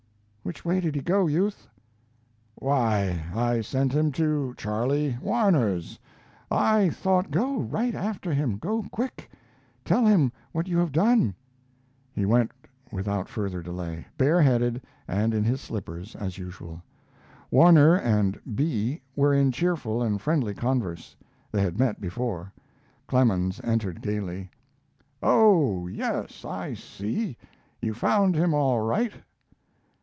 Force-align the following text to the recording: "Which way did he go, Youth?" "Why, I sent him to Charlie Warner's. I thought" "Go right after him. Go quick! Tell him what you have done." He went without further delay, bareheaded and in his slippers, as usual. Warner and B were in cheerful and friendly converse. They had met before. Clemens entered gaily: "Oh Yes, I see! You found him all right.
"Which 0.43 0.65
way 0.65 0.81
did 0.81 0.95
he 0.95 1.01
go, 1.01 1.27
Youth?" 1.27 1.67
"Why, 2.55 3.23
I 3.33 3.61
sent 3.61 3.93
him 3.93 4.11
to 4.13 4.53
Charlie 4.57 5.15
Warner's. 5.21 5.97
I 6.49 6.89
thought" 6.89 7.29
"Go 7.31 7.59
right 7.61 7.93
after 7.95 8.33
him. 8.33 8.57
Go 8.57 8.83
quick! 8.91 9.29
Tell 9.85 10.03
him 10.07 10.31
what 10.51 10.67
you 10.67 10.79
have 10.79 10.91
done." 10.91 11.35
He 12.11 12.25
went 12.25 12.51
without 12.91 13.29
further 13.29 13.61
delay, 13.61 14.05
bareheaded 14.17 14.81
and 15.07 15.33
in 15.35 15.43
his 15.43 15.61
slippers, 15.61 16.15
as 16.17 16.39
usual. 16.39 16.81
Warner 17.51 17.95
and 17.97 18.39
B 18.55 18.99
were 19.15 19.33
in 19.35 19.51
cheerful 19.51 20.01
and 20.01 20.19
friendly 20.19 20.55
converse. 20.55 21.15
They 21.51 21.61
had 21.61 21.77
met 21.79 22.01
before. 22.01 22.51
Clemens 23.07 23.61
entered 23.63 24.01
gaily: 24.01 24.49
"Oh 25.21 25.85
Yes, 25.87 26.43
I 26.43 26.73
see! 26.73 27.37
You 27.79 27.93
found 27.93 28.35
him 28.35 28.55
all 28.55 28.79
right. 28.81 29.13